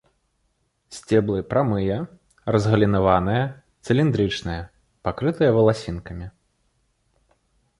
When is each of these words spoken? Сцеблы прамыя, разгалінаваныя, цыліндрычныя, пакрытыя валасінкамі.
Сцеблы 0.99 1.37
прамыя, 1.51 1.97
разгалінаваныя, 2.55 3.43
цыліндрычныя, 3.89 4.63
пакрытыя 5.09 5.51
валасінкамі. 5.59 6.27